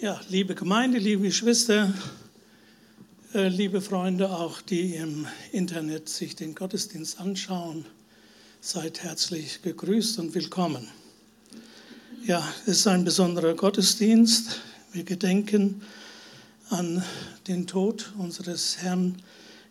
Ja, 0.00 0.20
liebe 0.28 0.54
Gemeinde, 0.54 0.98
liebe 0.98 1.24
Geschwister, 1.24 1.92
äh, 3.34 3.48
liebe 3.48 3.80
Freunde, 3.80 4.30
auch 4.30 4.60
die 4.60 4.94
im 4.94 5.26
Internet 5.50 6.08
sich 6.08 6.36
den 6.36 6.54
Gottesdienst 6.54 7.18
anschauen, 7.18 7.84
seid 8.60 9.02
herzlich 9.02 9.60
gegrüßt 9.62 10.20
und 10.20 10.36
willkommen. 10.36 10.86
Ja, 12.24 12.48
es 12.62 12.78
ist 12.78 12.86
ein 12.86 13.02
besonderer 13.02 13.54
Gottesdienst. 13.54 14.60
Wir 14.92 15.02
gedenken 15.02 15.82
an 16.70 17.02
den 17.48 17.66
Tod 17.66 18.12
unseres 18.18 18.78
Herrn 18.78 19.20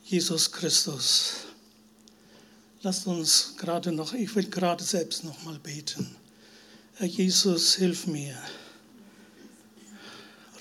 Jesus 0.03 0.51
Christus. 0.51 1.35
Lasst 2.81 3.07
uns 3.07 3.53
gerade 3.55 3.93
noch, 3.93 4.11
ich 4.13 4.35
will 4.35 4.49
gerade 4.49 4.83
selbst 4.83 5.23
noch 5.23 5.41
mal 5.45 5.57
beten. 5.59 6.17
Herr 6.95 7.07
Jesus, 7.07 7.75
hilf 7.75 8.07
mir 8.07 8.37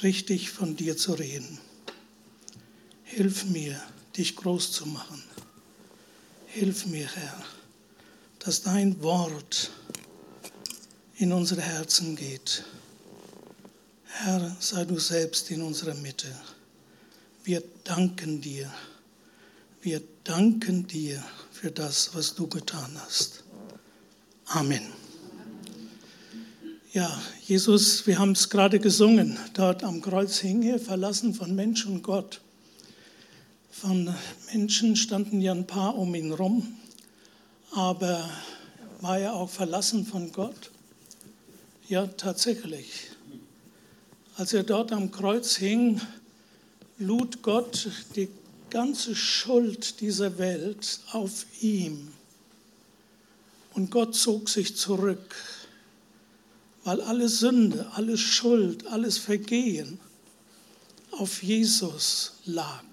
richtig 0.03 0.51
von 0.51 0.77
dir 0.77 0.96
zu 0.96 1.14
reden. 1.14 1.59
Hilf 3.04 3.45
mir, 3.45 3.81
dich 4.17 4.37
groß 4.37 4.73
zu 4.73 4.87
machen. 4.87 5.23
Hilf 6.46 6.87
mir, 6.87 7.09
Herr, 7.14 7.45
dass 8.39 8.63
dein 8.63 9.03
Wort 9.03 9.71
in 11.17 11.32
unsere 11.32 11.63
Herzen 11.63 12.17
geht. 12.17 12.64
Herr, 14.04 14.57
sei 14.61 14.85
du 14.85 14.99
selbst 14.99 15.51
in 15.51 15.63
unserer 15.63 15.95
Mitte. 15.95 16.35
Wir 17.45 17.63
danken 17.85 18.40
dir. 18.40 18.73
Wir 19.82 20.03
danken 20.25 20.87
dir 20.87 21.23
für 21.53 21.71
das, 21.71 22.15
was 22.15 22.35
du 22.35 22.46
getan 22.49 22.90
hast. 23.01 23.45
Amen. 24.46 25.06
Ja, 26.96 27.14
Jesus, 27.45 28.07
wir 28.07 28.18
haben 28.18 28.32
es 28.32 28.49
gerade 28.49 28.81
gesungen, 28.81 29.39
dort 29.53 29.85
am 29.85 30.00
Kreuz 30.00 30.39
hing 30.39 30.63
er, 30.63 30.81
verlassen 30.81 31.35
von 31.35 31.54
Mensch 31.54 31.85
und 31.85 32.00
Gott. 32.00 32.41
Von 33.70 34.15
Menschen 34.51 34.97
standen 34.97 35.43
ja 35.43 35.53
ein 35.53 35.67
paar 35.67 35.98
um 35.98 36.15
ihn 36.15 36.33
rum, 36.33 36.75
aber 37.73 38.31
war 39.03 39.19
er 39.19 39.35
auch 39.35 39.51
verlassen 39.51 40.07
von 40.07 40.33
Gott? 40.33 40.70
Ja, 41.87 42.07
tatsächlich. 42.07 43.11
Als 44.37 44.55
er 44.55 44.63
dort 44.63 44.91
am 44.91 45.11
Kreuz 45.11 45.55
hing, 45.55 46.01
lud 46.97 47.42
Gott 47.42 47.91
die 48.15 48.31
ganze 48.70 49.15
Schuld 49.15 50.01
dieser 50.01 50.39
Welt 50.39 51.01
auf 51.13 51.45
ihm. 51.61 52.09
Und 53.75 53.91
Gott 53.91 54.15
zog 54.15 54.48
sich 54.48 54.79
zurück 54.79 55.37
weil 56.87 57.01
alle 57.01 57.29
Sünde, 57.29 57.91
alle 57.95 58.17
Schuld, 58.17 58.87
alles 58.87 59.19
Vergehen 59.19 59.98
auf 61.11 61.42
Jesus 61.42 62.34
lag. 62.45 62.84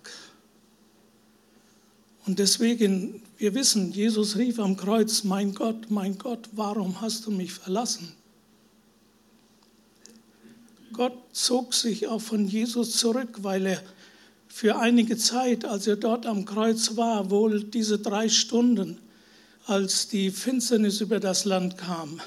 Und 2.25 2.39
deswegen, 2.39 3.21
wir 3.37 3.53
wissen, 3.53 3.91
Jesus 3.91 4.35
rief 4.35 4.57
am 4.57 4.77
Kreuz, 4.77 5.23
mein 5.23 5.53
Gott, 5.53 5.91
mein 5.91 6.17
Gott, 6.17 6.49
warum 6.53 7.01
hast 7.01 7.27
du 7.27 7.31
mich 7.31 7.53
verlassen? 7.53 8.11
Gott 10.91 11.17
zog 11.31 11.75
sich 11.75 12.07
auch 12.07 12.21
von 12.21 12.47
Jesus 12.47 12.97
zurück, 12.97 13.43
weil 13.43 13.67
er 13.67 13.83
für 14.47 14.79
einige 14.79 15.17
Zeit, 15.17 15.65
als 15.65 15.85
er 15.85 15.97
dort 15.97 16.25
am 16.25 16.45
Kreuz 16.45 16.97
war, 16.97 17.29
wohl 17.29 17.63
diese 17.63 17.99
drei 17.99 18.27
Stunden, 18.27 18.97
als 19.67 20.07
die 20.07 20.31
Finsternis 20.31 20.99
über 20.99 21.19
das 21.19 21.45
Land 21.45 21.77
kam, 21.77 22.19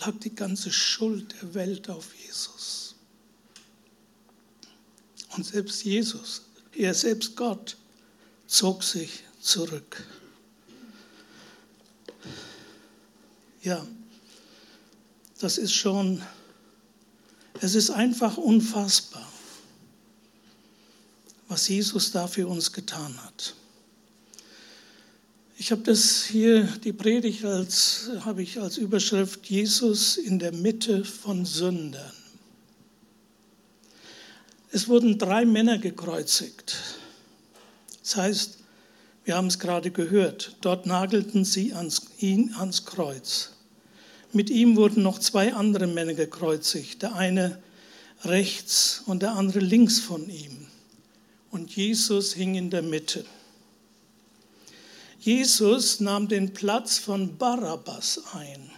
lag 0.00 0.18
die 0.20 0.34
ganze 0.34 0.72
Schuld 0.72 1.34
der 1.40 1.54
Welt 1.54 1.88
auf 1.88 2.14
Jesus. 2.14 2.94
Und 5.36 5.44
selbst 5.44 5.84
Jesus, 5.84 6.42
er 6.72 6.94
selbst 6.94 7.36
Gott, 7.36 7.76
zog 8.46 8.82
sich 8.82 9.24
zurück. 9.40 10.04
Ja, 13.62 13.84
das 15.40 15.58
ist 15.58 15.72
schon, 15.72 16.22
es 17.60 17.74
ist 17.74 17.90
einfach 17.90 18.36
unfassbar, 18.36 19.26
was 21.48 21.68
Jesus 21.68 22.12
da 22.12 22.26
für 22.26 22.46
uns 22.46 22.72
getan 22.72 23.22
hat. 23.24 23.54
Ich 25.56 25.70
habe 25.70 25.82
das 25.82 26.24
hier, 26.24 26.64
die 26.82 26.92
Predigt 26.92 27.44
als, 27.44 28.10
habe 28.20 28.42
ich 28.42 28.60
als 28.60 28.76
Überschrift 28.76 29.46
Jesus 29.46 30.16
in 30.16 30.40
der 30.40 30.52
Mitte 30.52 31.04
von 31.04 31.44
Sündern. 31.44 32.12
Es 34.72 34.88
wurden 34.88 35.16
drei 35.18 35.44
Männer 35.44 35.78
gekreuzigt. 35.78 36.76
Das 38.02 38.16
heißt, 38.16 38.58
wir 39.24 39.36
haben 39.36 39.46
es 39.46 39.60
gerade 39.60 39.92
gehört, 39.92 40.56
dort 40.60 40.86
nagelten 40.86 41.44
sie 41.44 41.72
ans, 41.72 42.02
ihn 42.18 42.52
ans 42.54 42.84
Kreuz. 42.84 43.52
Mit 44.32 44.50
ihm 44.50 44.76
wurden 44.76 45.04
noch 45.04 45.20
zwei 45.20 45.54
andere 45.54 45.86
Männer 45.86 46.14
gekreuzigt, 46.14 47.02
der 47.02 47.14
eine 47.14 47.62
rechts 48.24 49.02
und 49.06 49.22
der 49.22 49.32
andere 49.32 49.60
links 49.60 50.00
von 50.00 50.28
ihm. 50.28 50.66
Und 51.52 51.74
Jesus 51.76 52.34
hing 52.34 52.56
in 52.56 52.70
der 52.70 52.82
Mitte. 52.82 53.24
Jesus 55.24 56.00
nahm 56.00 56.28
den 56.28 56.52
Platz 56.52 56.98
von 56.98 57.38
Barabbas 57.38 58.20
ein, 58.34 58.70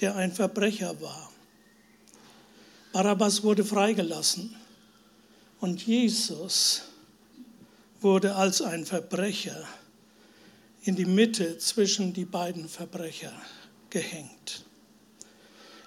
der 0.00 0.16
ein 0.16 0.32
Verbrecher 0.32 1.00
war. 1.00 1.30
Barabbas 2.92 3.44
wurde 3.44 3.64
freigelassen 3.64 4.56
und 5.60 5.86
Jesus 5.86 6.82
wurde 8.00 8.34
als 8.34 8.60
ein 8.60 8.86
Verbrecher 8.86 9.68
in 10.82 10.96
die 10.96 11.04
Mitte 11.04 11.58
zwischen 11.58 12.12
die 12.12 12.24
beiden 12.24 12.68
Verbrecher 12.68 13.32
gehängt. 13.88 14.64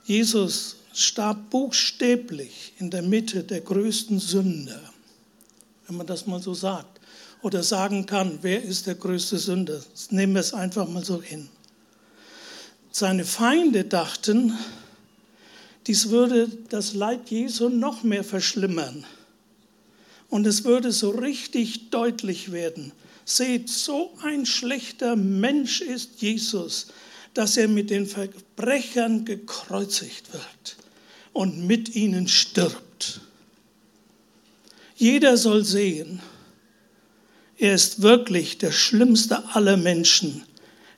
Jesus 0.06 0.78
starb 0.94 1.50
buchstäblich 1.50 2.72
in 2.80 2.92
der 2.92 3.02
Mitte 3.02 3.44
der 3.44 3.60
größten 3.60 4.20
Sünder, 4.22 4.82
wenn 5.86 5.98
man 5.98 6.08
das 6.08 6.28
mal 6.28 6.42
so 6.42 6.54
sagt 6.54 6.91
oder 7.42 7.64
sagen 7.64 8.06
kann, 8.06 8.40
wer 8.42 8.64
ist 8.64 8.88
der 8.88 8.96
größte 8.96 9.38
Sünder. 9.38 9.82
nehmen 10.10 10.34
wir 10.34 10.42
es 10.42 10.54
einfach 10.54 10.88
mal 10.88 11.04
so 11.04 11.22
hin. 11.22 11.50
Seine 12.92 13.26
Feinde 13.26 13.86
dachten, 13.86 14.58
dies 15.88 16.10
würde 16.10 16.48
das 16.70 16.94
Leid 16.94 17.30
Jesu 17.30 17.70
noch 17.70 18.04
mehr 18.04 18.24
verschlimmern. 18.24 19.06
Und 20.30 20.46
es 20.46 20.64
würde 20.64 20.92
so 20.92 21.10
richtig 21.10 21.90
deutlich 21.90 22.52
werden. 22.52 22.92
Seht, 23.26 23.70
so 23.70 24.14
ein 24.24 24.46
schlechter 24.46 25.16
Mensch 25.16 25.82
ist 25.82 26.22
Jesus, 26.22 26.88
dass 27.34 27.58
er 27.58 27.68
mit 27.68 27.90
den 27.90 28.06
Verbrechern 28.06 29.26
gekreuzigt 29.26 30.34
wird 30.34 30.78
und 31.34 31.66
mit 31.66 31.96
ihnen 31.96 32.28
stirbt. 32.28 33.22
Jeder 34.96 35.38
soll 35.38 35.64
sehen, 35.64 36.22
er 37.62 37.76
ist 37.76 38.02
wirklich 38.02 38.58
der 38.58 38.72
schlimmste 38.72 39.54
aller 39.54 39.78
Menschen. 39.78 40.44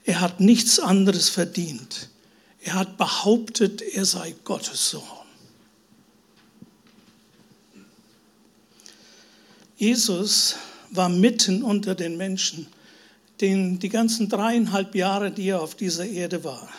Er 0.05 0.21
hat 0.21 0.39
nichts 0.39 0.79
anderes 0.79 1.27
verdient. 1.27 2.07
Er 2.61 2.75
hat 2.75 2.97
behauptet, 2.97 3.81
er 3.81 4.05
sei 4.05 4.33
Gottes 4.45 4.91
Sohn. 4.91 5.03
Jesus 9.75 10.55
war 10.89 11.09
mitten 11.09 11.63
unter 11.63 11.95
den 11.95 12.15
Menschen, 12.15 12.67
den, 13.41 13.79
die 13.79 13.89
ganzen 13.89 14.29
dreieinhalb 14.29 14.95
Jahre, 14.95 15.31
die 15.31 15.49
er 15.49 15.61
auf 15.61 15.75
dieser 15.75 16.05
Erde 16.05 16.45
war. 16.45 16.69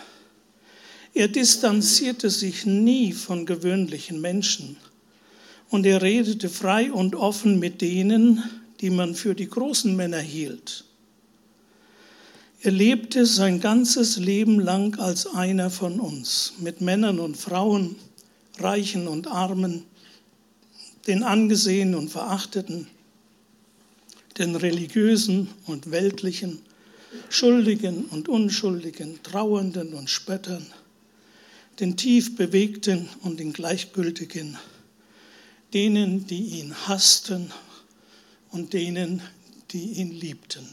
Er 1.13 1.29
distanzierte 1.29 2.31
sich 2.31 2.65
nie 2.65 3.13
von 3.13 3.45
gewöhnlichen 3.45 4.23
Menschen 4.23 4.79
und 5.69 5.85
er 5.85 6.01
redete 6.01 6.49
frei 6.49 6.91
und 6.91 7.15
offen 7.15 7.59
mit 7.59 7.83
denen, 7.83 8.64
die 8.85 8.91
man 8.91 9.15
für 9.15 9.35
die 9.35 9.49
großen 9.49 9.97
Männer 9.97 10.19
hielt. 10.19 10.85
Er 12.61 12.71
lebte 12.71 13.25
sein 13.25 13.59
ganzes 13.59 14.19
Leben 14.19 14.61
lang 14.61 14.99
als 15.01 15.27
einer 15.27 15.71
von 15.71 16.01
uns, 16.01 16.53
mit 16.59 16.83
Männern 16.83 17.19
und 17.19 17.35
Frauen, 17.35 17.97
Reichen 18.59 19.09
und 19.09 19.27
Armen, 19.27 19.85
den 21.07 21.23
Angesehenen 21.23 21.95
und 21.95 22.11
Verachteten, 22.11 22.87
den 24.37 24.55
Religiösen 24.55 25.49
und 25.65 25.91
Weltlichen, 25.91 26.59
Schuldigen 27.31 28.05
und 28.11 28.29
Unschuldigen, 28.29 29.23
Trauernden 29.23 29.95
und 29.95 30.11
Spöttern, 30.11 30.67
den 31.81 31.97
tief 31.97 32.37
Bewegten 32.37 33.09
und 33.23 33.41
den 33.41 33.55
Gleichgültigen, 33.55 34.59
denen, 35.73 36.27
die 36.27 36.59
ihn 36.59 36.75
hassten 36.87 37.51
und 38.55 38.73
denen, 38.73 39.21
die 39.73 39.95
ihn 39.95 40.13
liebten. 40.13 40.65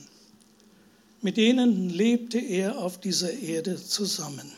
Mit 1.24 1.38
denen 1.38 1.90
lebte 1.90 2.38
er 2.38 2.78
auf 2.78 3.00
dieser 3.00 3.34
Erde 3.34 3.76
zusammen. 3.76 4.52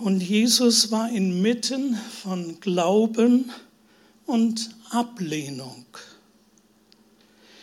Und 0.00 0.20
Jesus 0.20 0.90
war 0.90 1.08
inmitten 1.10 1.96
von 2.22 2.58
Glauben 2.58 3.52
und 4.26 4.70
Ablehnung. 4.90 5.86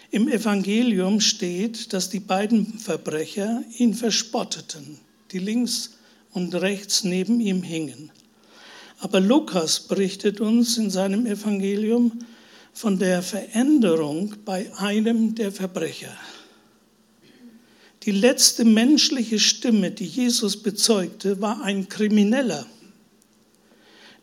Im 0.10 0.30
Evangelium 0.30 1.20
steht, 1.20 1.92
dass 1.92 2.10
die 2.10 2.22
beiden 2.22 2.80
Verbrecher 2.80 3.62
ihn 3.78 3.94
verspotteten, 3.94 5.00
die 5.32 5.40
links 5.40 5.98
und 6.32 6.56
rechts 6.56 7.04
neben 7.04 7.42
ihm 7.42 7.62
hingen. 7.62 8.10
Aber 9.00 9.20
Lukas 9.20 9.82
berichtet 9.82 10.40
uns 10.40 10.78
in 10.78 10.90
seinem 10.90 11.26
Evangelium 11.26 12.20
von 12.78 13.00
der 13.00 13.24
Veränderung 13.24 14.36
bei 14.46 14.72
einem 14.78 15.34
der 15.34 15.52
Verbrecher. 15.52 16.16
Die 18.04 18.12
letzte 18.12 18.66
menschliche 18.66 19.40
Stimme, 19.40 19.90
die 19.90 20.06
Jesus 20.06 20.62
bezeugte, 20.62 21.42
war 21.42 21.64
ein 21.64 21.90
Krimineller, 21.90 22.68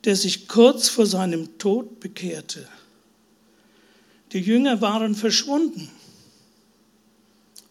der 0.04 0.14
sich 0.14 0.46
kurz 0.46 0.88
vor 0.88 1.04
seinem 1.04 1.58
Tod 1.58 1.98
bekehrte. 1.98 2.68
Die 4.32 4.38
Jünger 4.38 4.80
waren 4.80 5.16
verschwunden, 5.16 5.90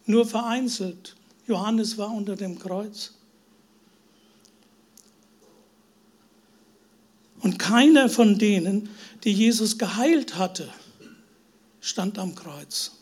nur 0.04 0.26
vereinzelt. 0.26 1.16
Johannes 1.46 1.96
war 1.96 2.12
unter 2.12 2.36
dem 2.36 2.58
Kreuz. 2.58 3.14
Und 7.40 7.58
keiner 7.58 8.08
von 8.08 8.38
denen, 8.38 8.88
die 9.24 9.32
Jesus 9.32 9.78
geheilt 9.78 10.36
hatte, 10.36 10.68
stand 11.80 12.18
am 12.18 12.34
Kreuz. 12.34 12.92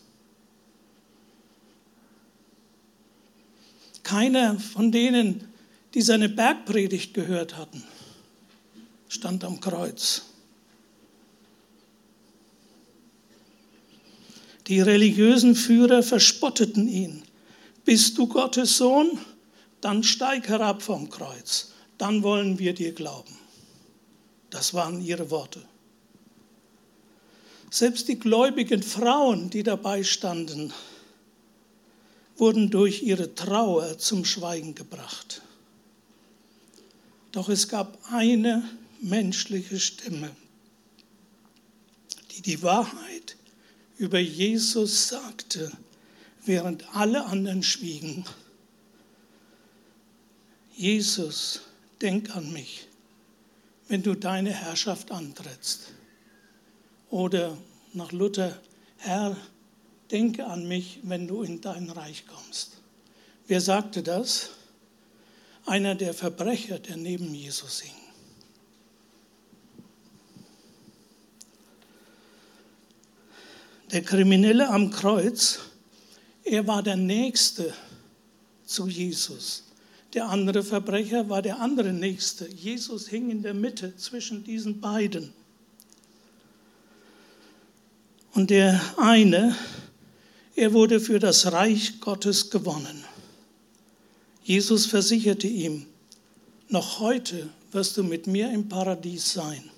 Keiner 4.02 4.58
von 4.58 4.92
denen, 4.92 5.48
die 5.94 6.02
seine 6.02 6.28
Bergpredigt 6.28 7.14
gehört 7.14 7.56
hatten, 7.56 7.82
stand 9.08 9.44
am 9.44 9.60
Kreuz. 9.60 10.22
Die 14.68 14.80
religiösen 14.80 15.56
Führer 15.56 16.02
verspotteten 16.02 16.86
ihn. 16.88 17.22
Bist 17.84 18.16
du 18.16 18.28
Gottes 18.28 18.76
Sohn? 18.76 19.18
Dann 19.80 20.04
steig 20.04 20.48
herab 20.48 20.82
vom 20.82 21.10
Kreuz. 21.10 21.72
Dann 21.98 22.22
wollen 22.22 22.60
wir 22.60 22.72
dir 22.72 22.92
glauben. 22.92 23.36
Das 24.50 24.72
waren 24.72 25.00
ihre 25.00 25.30
Worte. 25.30 25.62
Selbst 27.72 28.08
die 28.08 28.18
gläubigen 28.18 28.82
Frauen, 28.82 29.48
die 29.48 29.62
dabei 29.62 30.04
standen, 30.04 30.74
wurden 32.36 32.68
durch 32.68 33.02
ihre 33.02 33.34
Trauer 33.34 33.96
zum 33.96 34.26
Schweigen 34.26 34.74
gebracht. 34.74 35.40
Doch 37.32 37.48
es 37.48 37.68
gab 37.68 37.98
eine 38.12 38.62
menschliche 39.00 39.80
Stimme, 39.80 40.36
die 42.32 42.42
die 42.42 42.62
Wahrheit 42.62 43.38
über 43.96 44.18
Jesus 44.18 45.08
sagte, 45.08 45.72
während 46.44 46.94
alle 46.94 47.24
anderen 47.24 47.62
schwiegen. 47.62 48.26
Jesus, 50.76 51.62
denk 52.02 52.36
an 52.36 52.52
mich, 52.52 52.86
wenn 53.88 54.02
du 54.02 54.14
deine 54.14 54.50
Herrschaft 54.50 55.10
antrittst. 55.10 55.94
Oder 57.12 57.58
nach 57.92 58.10
Luther, 58.10 58.58
Herr, 58.96 59.36
denke 60.10 60.46
an 60.46 60.66
mich, 60.66 61.00
wenn 61.02 61.28
du 61.28 61.42
in 61.42 61.60
dein 61.60 61.90
Reich 61.90 62.24
kommst. 62.26 62.78
Wer 63.46 63.60
sagte 63.60 64.02
das? 64.02 64.48
Einer 65.66 65.94
der 65.94 66.14
Verbrecher, 66.14 66.78
der 66.78 66.96
neben 66.96 67.34
Jesus 67.34 67.80
hing. 67.80 67.92
Der 73.90 74.02
Kriminelle 74.02 74.70
am 74.70 74.90
Kreuz, 74.90 75.58
er 76.44 76.66
war 76.66 76.82
der 76.82 76.96
Nächste 76.96 77.74
zu 78.64 78.88
Jesus. 78.88 79.64
Der 80.14 80.30
andere 80.30 80.62
Verbrecher 80.62 81.28
war 81.28 81.42
der 81.42 81.60
andere 81.60 81.92
Nächste. 81.92 82.48
Jesus 82.48 83.06
hing 83.06 83.28
in 83.28 83.42
der 83.42 83.52
Mitte 83.52 83.94
zwischen 83.98 84.44
diesen 84.44 84.80
beiden. 84.80 85.34
Und 88.34 88.50
der 88.50 88.80
eine 88.96 89.56
er 90.54 90.72
wurde 90.72 91.00
für 91.00 91.18
das 91.18 91.50
Reich 91.52 92.00
Gottes 92.00 92.50
gewonnen. 92.50 93.04
Jesus 94.44 94.86
versicherte 94.86 95.46
ihm, 95.46 95.86
noch 96.68 97.00
heute 97.00 97.48
wirst 97.70 97.96
du 97.96 98.02
mit 98.02 98.26
mir 98.26 98.50
im 98.50 98.68
Paradies 98.68 99.32
sein. 99.32 99.70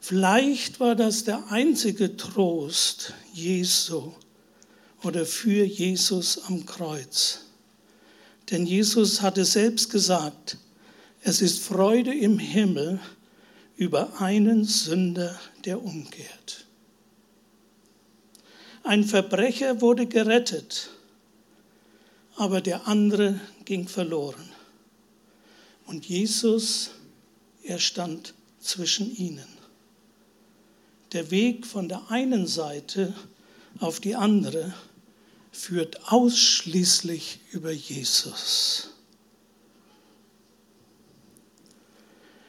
Vielleicht 0.00 0.78
war 0.78 0.94
das 0.94 1.24
der 1.24 1.50
einzige 1.50 2.16
Trost 2.16 3.12
Jesu 3.32 4.12
oder 5.02 5.26
für 5.26 5.64
Jesus 5.64 6.38
am 6.46 6.64
Kreuz. 6.64 7.40
Denn 8.50 8.66
Jesus 8.66 9.20
hatte 9.20 9.44
selbst 9.44 9.90
gesagt, 9.90 10.58
es 11.22 11.40
ist 11.40 11.58
Freude 11.58 12.14
im 12.14 12.38
Himmel 12.38 13.00
über 13.76 14.20
einen 14.20 14.64
Sünder, 14.64 15.38
der 15.64 15.82
umkehrt. 15.82 16.66
Ein 18.82 19.04
Verbrecher 19.04 19.80
wurde 19.80 20.06
gerettet, 20.06 20.90
aber 22.36 22.60
der 22.60 22.86
andere 22.86 23.40
ging 23.64 23.88
verloren. 23.88 24.48
Und 25.86 26.06
Jesus, 26.06 26.90
er 27.62 27.78
stand 27.78 28.34
zwischen 28.60 29.14
ihnen. 29.14 29.46
Der 31.12 31.30
Weg 31.30 31.66
von 31.66 31.88
der 31.88 32.10
einen 32.10 32.46
Seite 32.46 33.14
auf 33.78 34.00
die 34.00 34.16
andere 34.16 34.74
führt 35.52 36.12
ausschließlich 36.12 37.40
über 37.52 37.72
Jesus. 37.72 38.95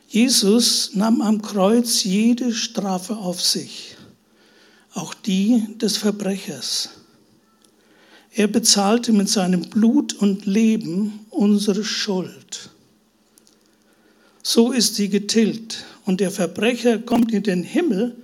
Jesus 0.07 0.95
nahm 0.95 1.21
am 1.21 1.41
Kreuz 1.41 2.03
jede 2.03 2.53
Strafe 2.53 3.17
auf 3.17 3.41
sich 3.41 3.97
auch 4.97 5.13
die 5.13 5.77
des 5.77 5.97
Verbrechers. 5.97 6.89
Er 8.31 8.47
bezahlte 8.47 9.13
mit 9.13 9.29
seinem 9.29 9.61
Blut 9.61 10.13
und 10.15 10.45
Leben 10.45 11.25
unsere 11.29 11.83
Schuld. 11.83 12.71
So 14.41 14.71
ist 14.71 14.95
sie 14.95 15.09
getilgt 15.09 15.85
und 16.05 16.19
der 16.19 16.31
Verbrecher 16.31 16.99
kommt 16.99 17.31
in 17.31 17.43
den 17.43 17.63
Himmel, 17.63 18.15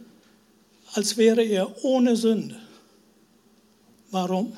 als 0.93 1.17
wäre 1.17 1.43
er 1.43 1.83
ohne 1.83 2.15
Sünde. 2.15 2.59
Warum? 4.09 4.57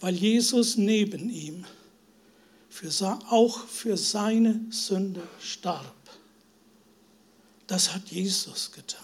Weil 0.00 0.14
Jesus 0.14 0.76
neben 0.76 1.30
ihm 1.30 1.64
für, 2.76 3.18
auch 3.30 3.66
für 3.66 3.96
seine 3.96 4.60
Sünde 4.68 5.22
starb. 5.40 5.94
Das 7.66 7.94
hat 7.94 8.08
Jesus 8.08 8.70
getan. 8.70 9.02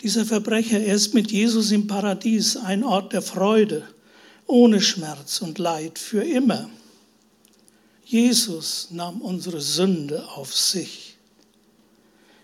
Dieser 0.00 0.24
Verbrecher, 0.24 0.80
er 0.80 0.94
ist 0.94 1.12
mit 1.12 1.30
Jesus 1.30 1.70
im 1.70 1.86
Paradies, 1.86 2.56
ein 2.56 2.82
Ort 2.82 3.12
der 3.12 3.22
Freude, 3.22 3.86
ohne 4.46 4.80
Schmerz 4.80 5.42
und 5.42 5.58
Leid, 5.58 5.98
für 5.98 6.24
immer. 6.24 6.70
Jesus 8.04 8.88
nahm 8.90 9.20
unsere 9.20 9.60
Sünde 9.60 10.26
auf 10.30 10.54
sich. 10.56 11.16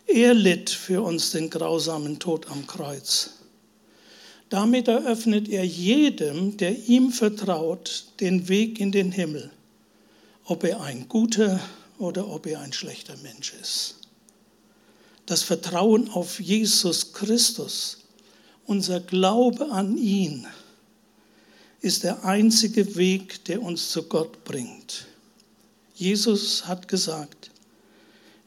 Er 0.06 0.34
litt 0.34 0.68
für 0.68 1.02
uns 1.02 1.30
den 1.30 1.48
grausamen 1.48 2.18
Tod 2.18 2.48
am 2.50 2.66
Kreuz. 2.66 3.37
Damit 4.48 4.88
eröffnet 4.88 5.48
er 5.48 5.64
jedem, 5.64 6.56
der 6.56 6.76
ihm 6.88 7.12
vertraut, 7.12 8.06
den 8.20 8.48
Weg 8.48 8.80
in 8.80 8.92
den 8.92 9.12
Himmel, 9.12 9.50
ob 10.44 10.64
er 10.64 10.80
ein 10.80 11.08
guter 11.08 11.60
oder 11.98 12.28
ob 12.28 12.46
er 12.46 12.60
ein 12.60 12.72
schlechter 12.72 13.16
Mensch 13.22 13.52
ist 13.60 13.98
das 15.28 15.42
Vertrauen 15.42 16.08
auf 16.08 16.40
Jesus 16.40 17.12
Christus, 17.12 17.98
unser 18.64 18.98
Glaube 18.98 19.70
an 19.70 19.98
ihn, 19.98 20.46
ist 21.82 22.02
der 22.02 22.24
einzige 22.24 22.96
Weg, 22.96 23.44
der 23.44 23.60
uns 23.62 23.90
zu 23.90 24.04
Gott 24.04 24.42
bringt. 24.44 25.04
Jesus 25.94 26.66
hat 26.66 26.88
gesagt, 26.88 27.50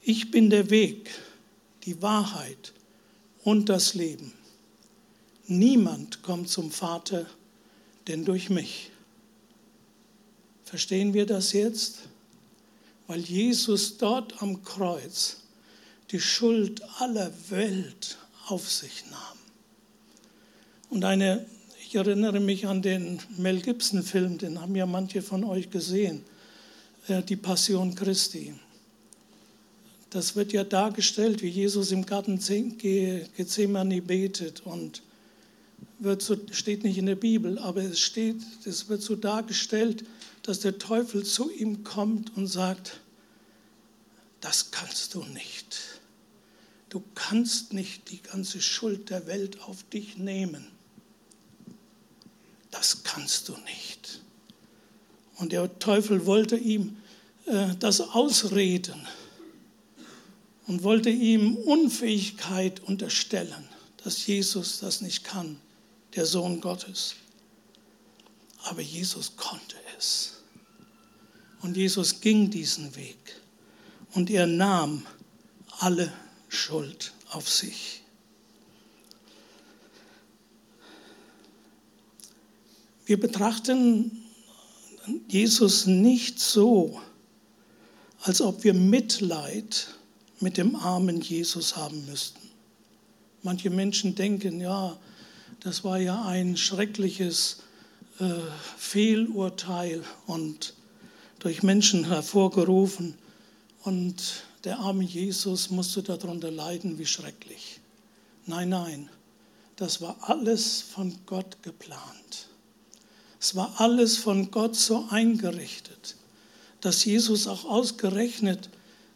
ich 0.01 0.31
bin 0.31 0.49
der 0.49 0.71
Weg, 0.71 1.11
die 1.85 2.01
Wahrheit 2.01 2.73
und 3.43 3.69
das 3.69 3.93
Leben. 3.93 4.33
Niemand 5.51 6.23
kommt 6.23 6.47
zum 6.47 6.71
Vater, 6.71 7.25
denn 8.07 8.23
durch 8.23 8.49
mich. 8.49 8.89
Verstehen 10.63 11.13
wir 11.13 11.25
das 11.25 11.51
jetzt? 11.51 12.03
Weil 13.05 13.19
Jesus 13.19 13.97
dort 13.97 14.41
am 14.41 14.63
Kreuz 14.63 15.41
die 16.11 16.21
Schuld 16.21 16.81
aller 16.99 17.33
Welt 17.49 18.17
auf 18.47 18.71
sich 18.71 19.03
nahm. 19.11 19.37
Und 20.89 21.03
eine, 21.03 21.45
ich 21.83 21.95
erinnere 21.95 22.39
mich 22.39 22.65
an 22.65 22.81
den 22.81 23.19
Mel 23.37 23.59
Gibson-Film, 23.59 24.37
den 24.37 24.61
haben 24.61 24.77
ja 24.77 24.85
manche 24.85 25.21
von 25.21 25.43
euch 25.43 25.69
gesehen. 25.69 26.23
äh, 27.09 27.21
die 27.23 27.35
Passion 27.35 27.93
Christi. 27.93 28.53
Das 30.11 30.37
wird 30.37 30.53
ja 30.53 30.63
dargestellt, 30.63 31.41
wie 31.41 31.49
Jesus 31.49 31.91
im 31.91 32.05
Garten 32.05 32.39
Gethsemane 32.39 34.01
betet 34.01 34.61
und 34.61 35.01
wird 36.03 36.21
so, 36.21 36.35
steht 36.51 36.83
nicht 36.83 36.97
in 36.97 37.05
der 37.05 37.15
Bibel, 37.15 37.57
aber 37.59 37.83
es 37.83 37.99
steht, 37.99 38.41
es 38.65 38.89
wird 38.89 39.01
so 39.01 39.15
dargestellt, 39.15 40.03
dass 40.43 40.59
der 40.59 40.77
Teufel 40.77 41.23
zu 41.23 41.51
ihm 41.51 41.83
kommt 41.83 42.35
und 42.35 42.47
sagt, 42.47 42.99
das 44.39 44.71
kannst 44.71 45.13
du 45.13 45.23
nicht. 45.23 45.77
Du 46.89 47.03
kannst 47.15 47.73
nicht 47.73 48.09
die 48.11 48.21
ganze 48.21 48.61
Schuld 48.61 49.09
der 49.09 49.27
Welt 49.27 49.61
auf 49.61 49.83
dich 49.83 50.17
nehmen. 50.17 50.67
Das 52.71 53.03
kannst 53.03 53.47
du 53.49 53.55
nicht. 53.57 54.21
Und 55.37 55.51
der 55.51 55.79
Teufel 55.79 56.25
wollte 56.25 56.57
ihm 56.57 56.97
äh, 57.45 57.75
das 57.79 58.01
ausreden 58.01 59.07
und 60.67 60.83
wollte 60.83 61.09
ihm 61.09 61.55
Unfähigkeit 61.55 62.79
unterstellen, 62.81 63.67
dass 64.03 64.25
Jesus 64.25 64.79
das 64.79 65.01
nicht 65.01 65.23
kann, 65.23 65.57
der 66.15 66.25
Sohn 66.25 66.61
Gottes. 66.61 67.15
Aber 68.63 68.81
Jesus 68.81 69.35
konnte 69.35 69.75
es. 69.97 70.41
Und 71.61 71.77
Jesus 71.77 72.19
ging 72.21 72.49
diesen 72.49 72.95
Weg 72.95 73.35
und 74.13 74.29
er 74.29 74.47
nahm 74.47 75.05
alle 75.79 76.11
Schuld 76.49 77.13
auf 77.31 77.47
sich. 77.47 78.01
Wir 83.05 83.19
betrachten 83.19 84.23
Jesus 85.27 85.85
nicht 85.85 86.39
so, 86.39 87.01
als 88.21 88.41
ob 88.41 88.63
wir 88.63 88.73
Mitleid 88.73 89.87
mit 90.39 90.57
dem 90.57 90.75
armen 90.75 91.21
Jesus 91.21 91.75
haben 91.75 92.05
müssten. 92.05 92.49
Manche 93.43 93.69
Menschen 93.69 94.15
denken, 94.15 94.61
ja, 94.61 94.97
das 95.61 95.83
war 95.83 95.99
ja 95.99 96.25
ein 96.25 96.57
schreckliches 96.57 97.57
äh, 98.19 98.33
Fehlurteil 98.77 100.03
und 100.25 100.73
durch 101.39 101.63
Menschen 101.63 102.05
hervorgerufen. 102.05 103.15
Und 103.83 104.43
der 104.63 104.79
arme 104.79 105.03
Jesus 105.03 105.69
musste 105.69 106.03
darunter 106.03 106.51
leiden, 106.51 106.97
wie 106.99 107.05
schrecklich. 107.05 107.79
Nein, 108.45 108.69
nein, 108.69 109.09
das 109.75 110.01
war 110.01 110.17
alles 110.21 110.81
von 110.81 111.15
Gott 111.25 111.61
geplant. 111.63 112.47
Es 113.39 113.55
war 113.55 113.73
alles 113.77 114.17
von 114.17 114.51
Gott 114.51 114.75
so 114.75 115.07
eingerichtet, 115.09 116.15
dass 116.79 117.05
Jesus 117.05 117.47
auch 117.47 117.65
ausgerechnet 117.65 118.69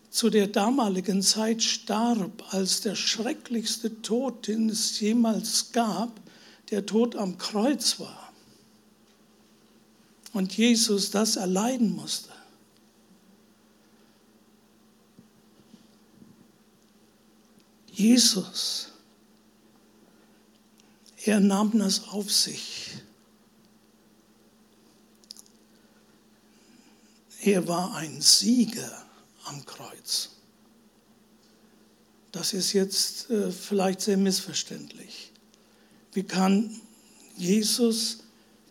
zu 0.09 0.29
der 0.29 0.47
damaligen 0.47 1.21
Zeit 1.21 1.61
starb 1.61 2.43
als 2.51 2.81
der 2.81 2.95
schrecklichste 2.95 4.01
Tod, 4.01 4.47
den 4.47 4.69
es 4.69 4.99
jemals 4.99 5.71
gab, 5.71 6.21
der 6.71 6.85
Tod 6.85 7.15
am 7.15 7.37
Kreuz 7.37 7.99
war. 7.99 8.33
Und 10.33 10.57
Jesus 10.57 11.11
das 11.11 11.37
erleiden 11.37 11.95
musste. 11.95 12.31
Jesus, 17.91 18.89
er 21.23 21.39
nahm 21.39 21.79
das 21.79 22.09
auf 22.09 22.29
sich. 22.29 22.91
Er 27.41 27.67
war 27.67 27.95
ein 27.95 28.21
Sieger 28.21 29.05
am 29.45 29.65
Kreuz. 29.65 30.31
Das 32.31 32.53
ist 32.53 32.73
jetzt 32.73 33.29
äh, 33.29 33.51
vielleicht 33.51 34.01
sehr 34.01 34.17
missverständlich. 34.17 35.31
Wie 36.15 36.23
kann 36.23 36.73
Jesus, 37.35 38.19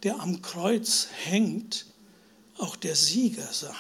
der 0.02 0.18
am 0.18 0.40
Kreuz 0.40 1.08
hängt, 1.24 1.84
auch 2.56 2.74
der 2.74 2.96
Sieger 2.96 3.46
sein? 3.52 3.70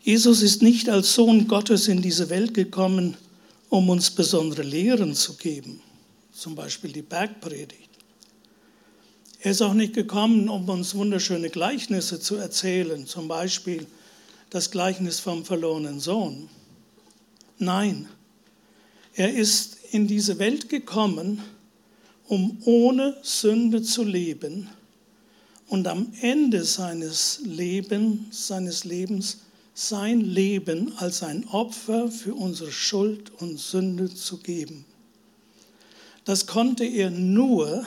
Jesus 0.00 0.42
ist 0.42 0.62
nicht 0.62 0.88
als 0.88 1.12
Sohn 1.12 1.48
Gottes 1.48 1.88
in 1.88 2.02
diese 2.02 2.30
Welt 2.30 2.54
gekommen, 2.54 3.16
um 3.68 3.88
uns 3.88 4.12
besondere 4.12 4.62
Lehren 4.62 5.16
zu 5.16 5.34
geben, 5.34 5.82
zum 6.32 6.54
Beispiel 6.54 6.92
die 6.92 7.02
Bergpredigt. 7.02 7.90
Er 9.40 9.50
ist 9.50 9.62
auch 9.62 9.74
nicht 9.74 9.94
gekommen, 9.94 10.48
um 10.48 10.68
uns 10.68 10.94
wunderschöne 10.94 11.50
Gleichnisse 11.50 12.20
zu 12.20 12.36
erzählen, 12.36 13.08
zum 13.08 13.26
Beispiel 13.26 13.88
das 14.50 14.70
Gleichnis 14.70 15.18
vom 15.18 15.44
verlorenen 15.44 15.98
Sohn. 15.98 16.48
Nein, 17.58 18.08
er 19.14 19.32
ist 19.32 19.78
in 19.90 20.06
diese 20.06 20.38
Welt 20.38 20.68
gekommen, 20.68 21.42
um 22.28 22.58
ohne 22.64 23.16
Sünde 23.22 23.82
zu 23.82 24.04
leben 24.04 24.68
und 25.68 25.86
am 25.86 26.12
Ende 26.20 26.64
seines 26.64 27.40
Lebens, 27.44 28.46
seines 28.46 28.84
Lebens 28.84 29.38
sein 29.74 30.20
Leben 30.20 30.96
als 30.98 31.22
ein 31.22 31.48
Opfer 31.48 32.10
für 32.10 32.34
unsere 32.34 32.70
Schuld 32.72 33.30
und 33.40 33.58
Sünde 33.58 34.14
zu 34.14 34.38
geben. 34.38 34.84
Das 36.24 36.46
konnte 36.46 36.84
er 36.84 37.10
nur, 37.10 37.86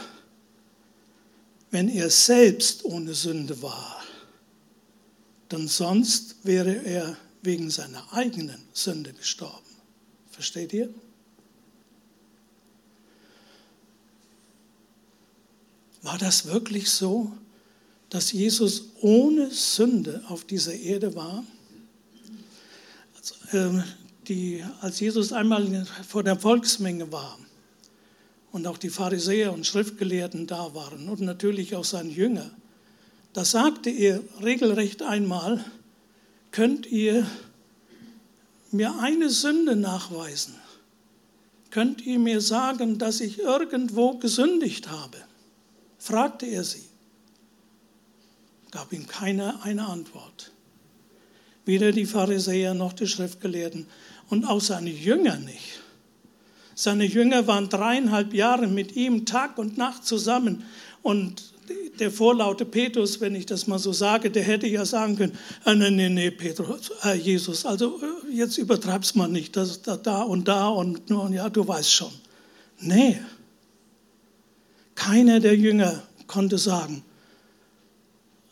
wenn 1.71 1.89
er 1.89 2.09
selbst 2.09 2.85
ohne 2.85 3.13
Sünde 3.13 3.61
war. 3.61 4.03
Denn 5.51 5.67
sonst 5.67 6.37
wäre 6.43 6.73
er 6.85 7.17
wegen 7.43 7.69
seiner 7.69 8.11
eigenen 8.11 8.61
Sünde 8.73 9.13
gestorben. 9.13 9.63
Versteht 10.31 10.73
ihr? 10.73 10.93
War 16.05 16.19
das 16.19 16.45
wirklich 16.45 16.91
so, 16.91 17.31
dass 18.09 18.31
Jesus 18.31 18.91
ohne 19.01 19.49
Sünde 19.49 20.23
auf 20.29 20.45
dieser 20.45 20.75
Erde 20.75 21.15
war? 21.15 21.43
Als, 23.17 23.53
äh, 23.53 23.81
die, 24.27 24.63
als 24.81 24.99
Jesus 24.99 25.33
einmal 25.33 25.87
vor 26.07 26.23
der 26.23 26.37
Volksmenge 26.37 27.11
war, 27.11 27.39
und 28.51 28.67
auch 28.67 28.77
die 28.77 28.89
Pharisäer 28.89 29.51
und 29.51 29.65
Schriftgelehrten 29.65 30.45
da 30.47 30.75
waren 30.75 31.09
und 31.09 31.21
natürlich 31.21 31.75
auch 31.75 31.83
sein 31.83 32.09
Jünger. 32.09 32.51
Da 33.33 33.43
sagte 33.43 33.89
er 33.89 34.21
regelrecht 34.41 35.01
einmal, 35.01 35.65
könnt 36.51 36.85
ihr 36.85 37.27
mir 38.71 38.97
eine 38.99 39.29
Sünde 39.29 39.75
nachweisen? 39.75 40.53
Könnt 41.71 42.05
ihr 42.05 42.19
mir 42.19 42.39
sagen, 42.39 42.97
dass 42.99 43.19
ich 43.19 43.39
irgendwo 43.39 44.19
gesündigt 44.19 44.89
habe? 44.89 45.17
Fragte 46.05 46.45
er 46.45 46.63
sie. 46.63 46.87
Gab 48.69 48.93
ihm 48.93 49.07
keine 49.07 49.63
eine 49.63 49.87
Antwort. 49.87 50.51
Weder 51.65 51.91
die 51.91 52.05
Pharisäer 52.05 52.75
noch 52.75 52.93
die 52.93 53.07
Schriftgelehrten 53.07 53.87
und 54.29 54.45
auch 54.45 54.61
seine 54.61 54.91
Jünger 54.91 55.37
nicht. 55.37 55.81
Seine 56.75 57.05
Jünger 57.05 57.47
waren 57.47 57.69
dreieinhalb 57.69 58.33
Jahre 58.33 58.67
mit 58.67 58.95
ihm 58.95 59.25
Tag 59.25 59.57
und 59.57 59.77
Nacht 59.77 60.05
zusammen. 60.05 60.63
Und 61.01 61.53
der 61.99 62.11
vorlaute 62.11 62.65
Petrus, 62.65 63.21
wenn 63.21 63.33
ich 63.33 63.47
das 63.47 63.65
mal 63.65 63.79
so 63.79 63.91
sage, 63.91 64.29
der 64.29 64.43
hätte 64.43 64.67
ja 64.67 64.85
sagen 64.85 65.15
können, 65.15 65.37
äh, 65.65 65.73
nee, 65.73 65.89
nee, 65.89 66.09
nee, 66.09 66.31
Petrus, 66.31 66.91
äh, 67.03 67.15
Jesus, 67.15 67.65
also 67.65 67.99
äh, 68.01 68.35
jetzt 68.35 68.57
übertreib's 68.57 69.15
mal 69.15 69.27
nicht, 69.27 69.55
das, 69.55 69.81
da, 69.81 69.97
da 69.97 70.21
und 70.21 70.47
da 70.47 70.67
und, 70.67 71.09
und 71.09 71.33
ja, 71.33 71.49
du 71.49 71.67
weißt 71.67 71.91
schon. 71.91 72.11
Nee, 72.81 73.19
keiner 74.95 75.39
der 75.39 75.55
Jünger 75.55 76.03
konnte 76.27 76.57
sagen, 76.57 77.03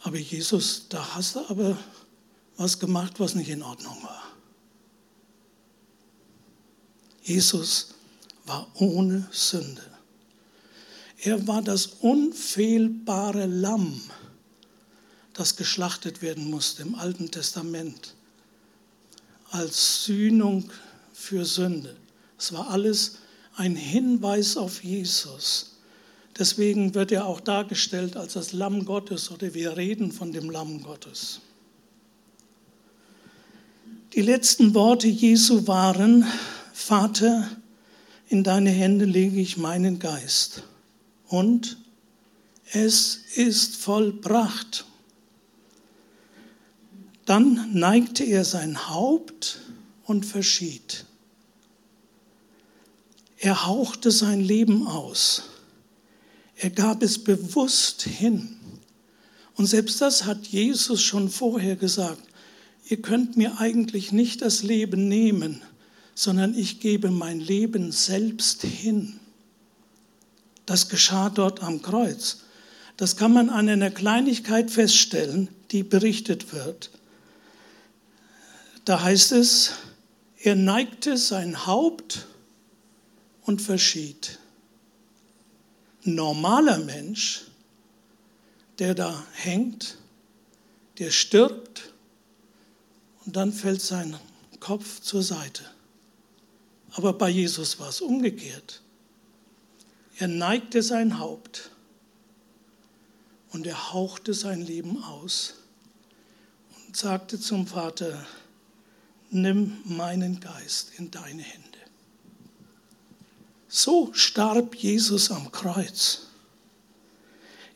aber 0.04 0.18
Jesus, 0.18 0.88
da 0.90 1.16
hast 1.16 1.36
du 1.36 1.40
aber 1.48 1.78
was 2.58 2.78
gemacht, 2.80 3.20
was 3.20 3.36
nicht 3.36 3.50
in 3.50 3.64
Ordnung 3.64 3.98
war. 4.04 4.22
Jesus 7.24 7.96
war 8.46 8.68
ohne 8.76 9.28
Sünde. 9.32 9.82
Er 11.22 11.48
war 11.48 11.62
das 11.62 11.86
unfehlbare 11.86 13.46
Lamm, 13.46 14.02
das 15.32 15.56
geschlachtet 15.56 16.22
werden 16.22 16.50
musste 16.50 16.82
im 16.82 16.96
Alten 16.96 17.32
Testament 17.32 18.14
als 19.52 20.04
Sühnung 20.04 20.70
für 21.14 21.46
Sünde. 21.46 21.96
Es 22.38 22.52
war 22.52 22.70
alles 22.70 23.18
ein 23.56 23.76
Hinweis 23.76 24.58
auf 24.58 24.84
Jesus. 24.84 25.73
Deswegen 26.38 26.96
wird 26.96 27.12
er 27.12 27.28
auch 27.28 27.40
dargestellt 27.40 28.18
als 28.18 28.34
das 28.34 28.54
Lamm 28.54 28.86
Gottes 28.86 29.30
oder 29.30 29.54
wir 29.54 29.78
reden 29.78 30.12
von 30.12 30.32
dem 30.32 30.50
Lamm 30.50 30.82
Gottes. 30.82 31.42
Die 34.14 34.22
letzten 34.22 34.74
Worte 34.74 35.08
Jesu 35.08 35.68
waren, 35.68 36.26
Vater, 36.74 37.50
in 38.28 38.44
deine 38.44 38.72
Hände 38.72 39.06
lege 39.06 39.40
ich 39.40 39.58
meinen 39.58 40.00
Geist. 40.00 40.64
Und 41.28 41.78
es 42.72 43.16
ist 43.36 43.76
vollbracht. 43.76 44.86
Dann 47.26 47.70
neigte 47.74 48.24
er 48.24 48.44
sein 48.44 48.90
Haupt 48.90 49.62
und 50.04 50.26
verschied. 50.26 51.06
Er 53.38 53.66
hauchte 53.68 54.12
sein 54.12 54.42
Leben 54.42 54.88
aus. 54.88 55.44
Er 56.56 56.70
gab 56.70 57.04
es 57.04 57.24
bewusst 57.24 58.04
hin. 58.04 58.58
Und 59.56 59.68
selbst 59.68 60.02
das 60.02 60.26
hat 60.26 60.48
Jesus 60.48 61.02
schon 61.02 61.30
vorher 61.30 61.76
gesagt. 61.76 62.22
Ihr 62.88 63.02
könnt 63.02 63.38
mir 63.38 63.60
eigentlich 63.60 64.12
nicht 64.12 64.42
das 64.42 64.64
Leben 64.64 65.08
nehmen, 65.08 65.62
sondern 66.16 66.56
ich 66.58 66.80
gebe 66.80 67.12
mein 67.12 67.40
Leben 67.40 67.92
selbst 67.92 68.64
hin. 68.64 69.20
Das 70.66 70.90
geschah 70.90 71.30
dort 71.30 71.62
am 71.62 71.82
Kreuz. 71.82 72.42
Das 72.98 73.18
kann 73.18 73.34
man 73.34 73.50
an 73.50 73.70
einer 73.70 73.90
Kleinigkeit 73.92 74.70
feststellen, 74.70 75.50
die 75.72 75.84
berichtet 75.84 76.54
wird. 76.54 76.92
Da 78.86 79.02
heißt 79.02 79.32
es, 79.32 79.72
er 80.40 80.56
neigte 80.56 81.18
sein 81.18 81.66
Haupt 81.66 82.28
und 83.44 83.62
verschied. 83.62 84.40
Normaler 86.06 86.80
Mensch, 86.80 87.44
der 88.80 88.94
da 88.94 89.26
hängt, 89.34 89.98
der 91.00 91.12
stirbt 91.12 91.94
und 93.26 93.36
dann 93.36 93.54
fällt 93.54 93.82
sein 93.82 94.18
Kopf 94.60 95.00
zur 95.00 95.24
Seite. 95.24 95.64
Aber 96.92 97.14
bei 97.14 97.30
Jesus 97.30 97.80
war 97.80 97.90
es 97.90 98.02
umgekehrt. 98.02 98.82
Er 100.18 100.28
neigte 100.28 100.84
sein 100.84 101.20
Haupt 101.20 101.72
und 103.52 103.66
er 103.66 103.94
hauchte 103.94 104.34
sein 104.34 104.62
Leben 104.62 105.04
aus 105.04 105.56
und 106.86 106.96
sagte 106.98 107.40
zum 107.40 107.66
Vater, 107.66 108.26
nimm 109.30 109.82
meinen 109.86 110.40
Geist 110.40 110.92
in 110.98 111.10
deine 111.10 111.42
Hände. 111.42 111.80
So 113.76 114.12
starb 114.14 114.76
Jesus 114.76 115.32
am 115.32 115.52
Kreuz. 115.52 116.28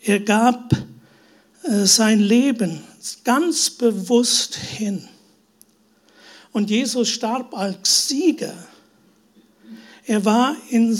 Er 0.04 0.20
gab 0.20 0.72
äh, 1.63 1.86
sein 1.86 2.20
Leben 2.20 2.84
ganz 3.24 3.72
bewusst 3.72 4.54
hin. 4.54 5.08
Und 6.51 6.70
Jesus 6.70 7.10
starb 7.10 7.58
als 7.58 8.10
Sieger. 8.10 8.54
Er 10.06 10.24
war, 10.24 10.56
in, 10.70 10.96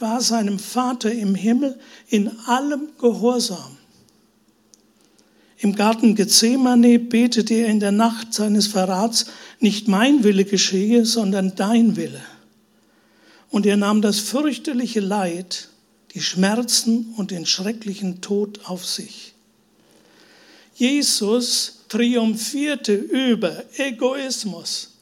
war 0.00 0.20
seinem 0.20 0.58
Vater 0.58 1.12
im 1.12 1.36
Himmel 1.36 1.78
in 2.08 2.36
allem 2.46 2.88
Gehorsam. 2.98 3.78
Im 5.58 5.76
Garten 5.76 6.16
Gethsemane 6.16 6.98
betete 6.98 7.54
er 7.54 7.68
in 7.68 7.78
der 7.78 7.92
Nacht 7.92 8.34
seines 8.34 8.66
Verrats, 8.66 9.26
nicht 9.60 9.86
mein 9.86 10.24
Wille 10.24 10.44
geschehe, 10.44 11.06
sondern 11.06 11.54
dein 11.54 11.94
Wille. 11.94 12.20
Und 13.52 13.66
er 13.66 13.76
nahm 13.76 14.00
das 14.00 14.18
fürchterliche 14.18 15.00
Leid, 15.00 15.68
die 16.14 16.22
Schmerzen 16.22 17.14
und 17.18 17.30
den 17.30 17.44
schrecklichen 17.46 18.22
Tod 18.22 18.60
auf 18.64 18.84
sich. 18.84 19.34
Jesus 20.74 21.82
triumphierte 21.90 22.94
über 22.94 23.62
Egoismus, 23.76 24.94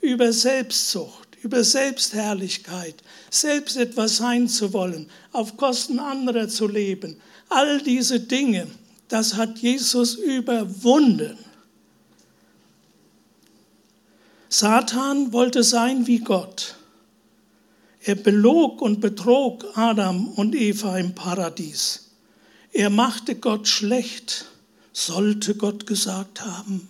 über 0.00 0.32
Selbstsucht, 0.32 1.36
über 1.42 1.62
Selbstherrlichkeit, 1.62 2.94
selbst 3.30 3.76
etwas 3.76 4.16
sein 4.16 4.48
zu 4.48 4.72
wollen, 4.72 5.10
auf 5.32 5.58
Kosten 5.58 5.98
anderer 5.98 6.48
zu 6.48 6.66
leben. 6.66 7.20
All 7.50 7.82
diese 7.82 8.20
Dinge, 8.20 8.68
das 9.08 9.34
hat 9.34 9.58
Jesus 9.58 10.14
überwunden. 10.14 11.36
Satan 14.48 15.30
wollte 15.34 15.62
sein 15.62 16.06
wie 16.06 16.20
Gott. 16.20 16.77
Er 18.08 18.14
belog 18.14 18.80
und 18.80 19.02
betrog 19.02 19.66
Adam 19.74 20.28
und 20.28 20.54
Eva 20.54 20.96
im 20.96 21.14
Paradies. 21.14 22.08
Er 22.72 22.88
machte 22.88 23.34
Gott 23.34 23.68
schlecht, 23.68 24.46
sollte 24.94 25.54
Gott 25.56 25.86
gesagt 25.86 26.40
haben. 26.40 26.88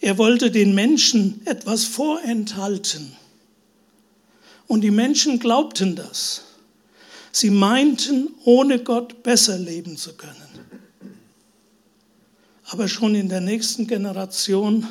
Er 0.00 0.18
wollte 0.18 0.50
den 0.50 0.74
Menschen 0.74 1.40
etwas 1.46 1.84
vorenthalten. 1.84 3.12
Und 4.66 4.80
die 4.80 4.90
Menschen 4.90 5.38
glaubten 5.38 5.94
das. 5.94 6.42
Sie 7.30 7.50
meinten, 7.50 8.34
ohne 8.42 8.80
Gott 8.82 9.22
besser 9.22 9.56
leben 9.56 9.96
zu 9.96 10.14
können. 10.14 10.66
Aber 12.64 12.88
schon 12.88 13.14
in 13.14 13.28
der 13.28 13.40
nächsten 13.40 13.86
Generation 13.86 14.84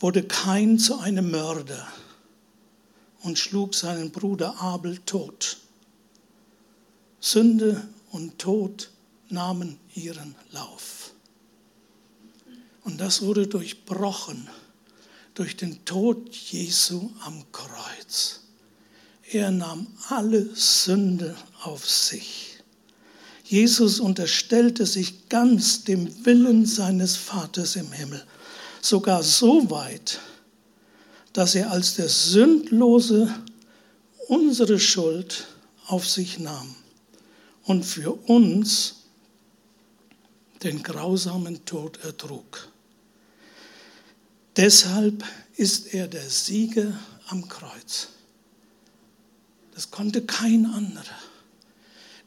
wurde 0.00 0.22
Kain 0.22 0.78
zu 0.78 0.98
einem 0.98 1.30
Mörder 1.30 1.86
und 3.22 3.38
schlug 3.38 3.74
seinen 3.74 4.10
Bruder 4.10 4.60
Abel 4.60 4.98
tot. 5.06 5.58
Sünde 7.20 7.88
und 8.10 8.38
Tod 8.38 8.90
nahmen 9.28 9.78
ihren 9.94 10.34
Lauf. 10.52 11.12
Und 12.84 13.00
das 13.00 13.22
wurde 13.22 13.46
durchbrochen 13.46 14.48
durch 15.34 15.56
den 15.56 15.84
Tod 15.84 16.34
Jesu 16.34 17.10
am 17.20 17.44
Kreuz. 17.52 18.40
Er 19.30 19.50
nahm 19.50 19.86
alle 20.08 20.54
Sünde 20.54 21.36
auf 21.62 21.88
sich. 21.88 22.58
Jesus 23.44 24.00
unterstellte 24.00 24.86
sich 24.86 25.28
ganz 25.28 25.84
dem 25.84 26.24
Willen 26.24 26.66
seines 26.66 27.16
Vaters 27.16 27.76
im 27.76 27.92
Himmel, 27.92 28.22
sogar 28.80 29.22
so 29.22 29.70
weit, 29.70 30.18
dass 31.32 31.54
er 31.54 31.70
als 31.70 31.94
der 31.94 32.08
Sündlose 32.08 33.34
unsere 34.28 34.78
Schuld 34.78 35.46
auf 35.86 36.08
sich 36.08 36.38
nahm 36.38 36.74
und 37.64 37.84
für 37.84 38.12
uns 38.12 38.96
den 40.62 40.82
grausamen 40.82 41.64
Tod 41.64 41.98
ertrug. 42.04 42.68
Deshalb 44.56 45.24
ist 45.56 45.94
er 45.94 46.08
der 46.08 46.28
Sieger 46.28 46.92
am 47.28 47.48
Kreuz. 47.48 48.08
Das 49.74 49.90
konnte 49.90 50.22
kein 50.22 50.66
anderer. 50.66 51.04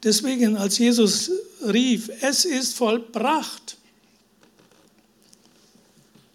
Deswegen, 0.02 0.56
als 0.56 0.78
Jesus 0.78 1.30
rief, 1.62 2.10
es 2.22 2.44
ist 2.44 2.74
vollbracht, 2.74 3.76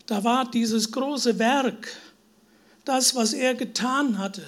da 0.05 0.23
war 0.23 0.49
dieses 0.49 0.91
große 0.91 1.37
Werk, 1.37 1.89
das, 2.87 3.15
was 3.15 3.33
er 3.33 3.55
getan 3.55 4.17
hatte, 4.17 4.43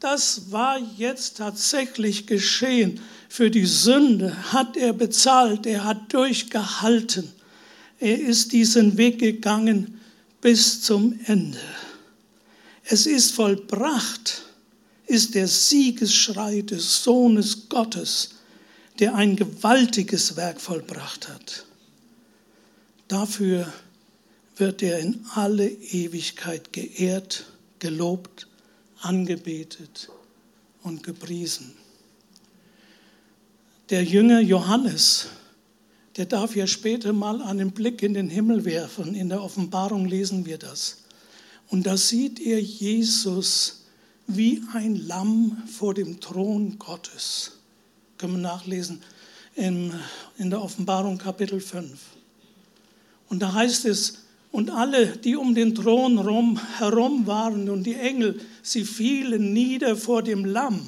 das 0.00 0.50
war 0.50 0.78
jetzt 0.96 1.38
tatsächlich 1.38 2.26
geschehen. 2.26 3.00
Für 3.28 3.50
die 3.50 3.66
Sünde 3.66 4.52
hat 4.52 4.76
er 4.76 4.92
bezahlt, 4.92 5.66
er 5.66 5.84
hat 5.84 6.12
durchgehalten. 6.12 7.32
Er 7.98 8.20
ist 8.20 8.52
diesen 8.52 8.98
Weg 8.98 9.18
gegangen 9.18 10.00
bis 10.40 10.82
zum 10.82 11.18
Ende. 11.26 11.58
Es 12.84 13.06
ist 13.06 13.32
vollbracht 13.32 14.42
ist 15.06 15.34
der 15.34 15.46
Siegesschrei 15.46 16.62
des 16.62 17.02
Sohnes 17.02 17.68
Gottes, 17.68 18.30
der 18.98 19.14
ein 19.14 19.36
gewaltiges 19.36 20.36
Werk 20.36 20.60
vollbracht 20.60 21.28
hat. 21.28 21.64
Dafür 23.08 23.72
wird 24.56 24.82
er 24.82 24.98
in 24.98 25.24
alle 25.34 25.68
Ewigkeit 25.68 26.72
geehrt, 26.72 27.46
gelobt, 27.78 28.48
angebetet 29.00 30.10
und 30.82 31.02
gepriesen. 31.02 31.74
Der 33.90 34.02
Jünger 34.02 34.40
Johannes, 34.40 35.28
der 36.16 36.26
darf 36.26 36.56
ja 36.56 36.66
später 36.66 37.12
mal 37.12 37.42
einen 37.42 37.72
Blick 37.72 38.02
in 38.02 38.14
den 38.14 38.28
Himmel 38.28 38.64
werfen. 38.64 39.14
In 39.14 39.28
der 39.28 39.42
Offenbarung 39.42 40.06
lesen 40.06 40.46
wir 40.46 40.58
das. 40.58 40.98
Und 41.68 41.86
da 41.86 41.96
sieht 41.96 42.40
er 42.40 42.60
Jesus 42.60 43.84
wie 44.26 44.62
ein 44.72 44.96
Lamm 44.96 45.62
vor 45.66 45.94
dem 45.94 46.20
Thron 46.20 46.78
Gottes. 46.78 47.52
Können 48.18 48.34
wir 48.34 48.40
nachlesen 48.40 49.02
in, 49.54 49.92
der 50.38 50.62
Offenbarung 50.62 51.18
Kapitel 51.18 51.60
5. 51.60 51.98
Und 53.28 53.40
da 53.40 53.52
heißt 53.52 53.84
es, 53.84 54.25
und 54.52 54.70
alle, 54.70 55.16
die 55.16 55.36
um 55.36 55.54
den 55.54 55.74
Thron 55.74 56.18
rum, 56.18 56.60
herum 56.78 57.26
waren 57.26 57.68
und 57.68 57.84
die 57.84 57.94
Engel, 57.94 58.40
sie 58.62 58.84
fielen 58.84 59.52
nieder 59.52 59.96
vor 59.96 60.22
dem 60.22 60.44
Lamm. 60.44 60.80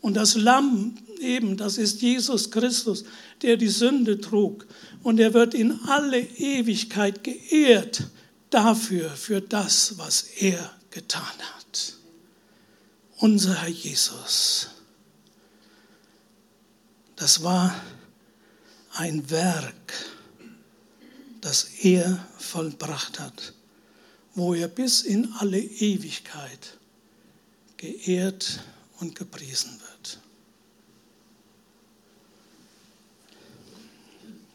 Und 0.00 0.14
das 0.14 0.34
Lamm 0.34 0.94
eben, 1.20 1.56
das 1.56 1.78
ist 1.78 2.02
Jesus 2.02 2.50
Christus, 2.50 3.04
der 3.42 3.56
die 3.56 3.68
Sünde 3.68 4.20
trug. 4.20 4.66
Und 5.02 5.20
er 5.20 5.34
wird 5.34 5.54
in 5.54 5.78
alle 5.86 6.20
Ewigkeit 6.20 7.22
geehrt 7.22 8.04
dafür, 8.48 9.10
für 9.10 9.40
das, 9.40 9.98
was 9.98 10.22
er 10.40 10.70
getan 10.90 11.22
hat 11.22 12.00
unser 13.20 13.54
Herr 13.54 13.68
Jesus. 13.68 14.70
Das 17.16 17.42
war 17.42 17.74
ein 18.94 19.30
Werk, 19.30 19.92
das 21.40 21.64
er 21.82 22.26
vollbracht 22.38 23.18
hat, 23.18 23.54
wo 24.34 24.54
er 24.54 24.68
bis 24.68 25.02
in 25.02 25.32
alle 25.38 25.60
Ewigkeit 25.60 26.78
geehrt 27.76 28.60
und 29.00 29.14
gepriesen 29.14 29.72
wird. 29.72 30.18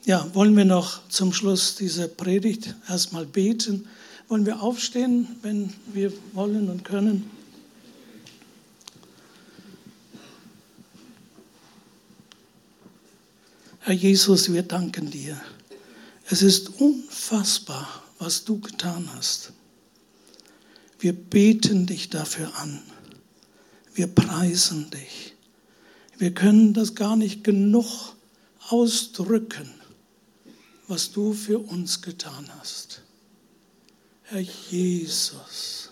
Ja, 0.05 0.29
wollen 0.35 0.55
wir 0.55 0.65
noch 0.65 1.07
zum 1.09 1.33
Schluss 1.33 1.75
dieser 1.75 2.07
Predigt 2.07 2.75
erstmal 2.87 3.25
beten? 3.25 3.87
Wollen 4.27 4.45
wir 4.45 4.61
aufstehen, 4.61 5.27
wenn 5.41 5.73
wir 5.93 6.13
wollen 6.33 6.69
und 6.69 6.85
können? 6.85 7.29
Herr 13.79 13.95
Jesus, 13.95 14.51
wir 14.51 14.63
danken 14.63 15.09
dir. 15.09 15.41
Es 16.27 16.41
ist 16.41 16.81
unfassbar, 16.81 18.03
was 18.17 18.43
du 18.43 18.59
getan 18.59 19.09
hast. 19.13 19.53
Wir 20.99 21.13
beten 21.13 21.85
dich 21.85 22.09
dafür 22.09 22.55
an. 22.57 22.81
Wir 23.93 24.07
preisen 24.07 24.89
dich. 24.89 25.35
Wir 26.17 26.33
können 26.33 26.73
das 26.73 26.95
gar 26.95 27.15
nicht 27.15 27.43
genug 27.43 28.15
ausdrücken, 28.69 29.69
was 30.87 31.11
du 31.11 31.33
für 31.33 31.59
uns 31.59 32.01
getan 32.01 32.49
hast. 32.57 33.01
Herr 34.23 34.39
Jesus, 34.39 35.91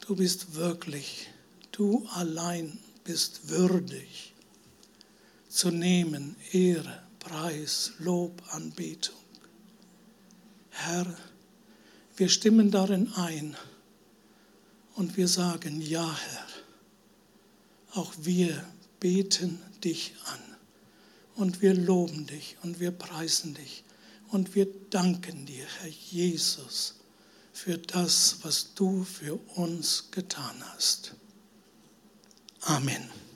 du 0.00 0.16
bist 0.16 0.54
wirklich, 0.54 1.28
du 1.72 2.06
allein 2.12 2.78
bist 3.04 3.48
würdig 3.48 4.34
zu 5.48 5.70
nehmen, 5.70 6.36
Ehre, 6.52 7.05
Preis, 7.26 7.90
Lob, 7.98 8.40
Anbetung. 8.52 9.16
Herr, 10.70 11.12
wir 12.16 12.28
stimmen 12.28 12.70
darin 12.70 13.12
ein 13.14 13.56
und 14.94 15.16
wir 15.16 15.26
sagen, 15.26 15.80
ja 15.80 16.16
Herr, 16.16 16.46
auch 18.00 18.12
wir 18.18 18.64
beten 19.00 19.58
dich 19.82 20.14
an 20.26 20.38
und 21.34 21.62
wir 21.62 21.74
loben 21.74 22.28
dich 22.28 22.58
und 22.62 22.78
wir 22.78 22.92
preisen 22.92 23.54
dich 23.54 23.82
und 24.28 24.54
wir 24.54 24.68
danken 24.90 25.46
dir, 25.46 25.66
Herr 25.80 25.90
Jesus, 25.90 26.94
für 27.52 27.76
das, 27.76 28.36
was 28.42 28.72
du 28.74 29.02
für 29.02 29.34
uns 29.56 30.12
getan 30.12 30.62
hast. 30.72 31.16
Amen. 32.60 33.16